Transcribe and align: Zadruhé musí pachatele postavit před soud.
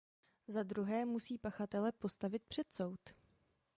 Zadruhé 0.47 1.05
musí 1.05 1.37
pachatele 1.37 1.91
postavit 1.91 2.43
před 2.45 2.71
soud. 2.73 2.99